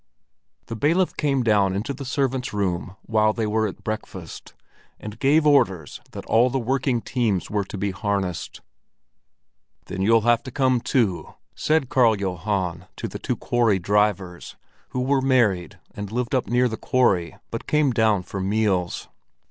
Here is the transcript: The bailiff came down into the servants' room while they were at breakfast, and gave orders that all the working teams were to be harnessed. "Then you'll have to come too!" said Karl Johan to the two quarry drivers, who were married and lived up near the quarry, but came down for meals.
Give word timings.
The 0.65 0.75
bailiff 0.75 1.15
came 1.15 1.43
down 1.43 1.75
into 1.75 1.93
the 1.93 2.05
servants' 2.05 2.53
room 2.53 2.95
while 3.03 3.33
they 3.33 3.45
were 3.45 3.67
at 3.67 3.83
breakfast, 3.83 4.55
and 4.99 5.19
gave 5.19 5.45
orders 5.45 6.01
that 6.09 6.25
all 6.25 6.49
the 6.49 6.57
working 6.57 7.01
teams 7.01 7.51
were 7.51 7.65
to 7.65 7.77
be 7.77 7.91
harnessed. 7.91 8.61
"Then 9.85 10.01
you'll 10.01 10.21
have 10.21 10.41
to 10.41 10.51
come 10.51 10.79
too!" 10.79 11.35
said 11.53 11.89
Karl 11.89 12.15
Johan 12.19 12.87
to 12.95 13.07
the 13.07 13.19
two 13.19 13.35
quarry 13.35 13.77
drivers, 13.77 14.55
who 14.89 15.01
were 15.01 15.21
married 15.21 15.77
and 15.93 16.11
lived 16.11 16.33
up 16.33 16.47
near 16.47 16.67
the 16.67 16.77
quarry, 16.77 17.35
but 17.51 17.67
came 17.67 17.91
down 17.91 18.23
for 18.23 18.39
meals. 18.39 19.07